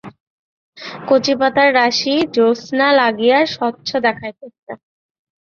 কচি 1.07 1.33
পাতার 1.39 1.69
রাশি 1.75 2.13
জ্যোৎস্না 2.33 2.87
লাগিয়া 2.99 3.39
স্বচ্ছ 3.53 3.89
দেখাইতেছে। 4.05 4.71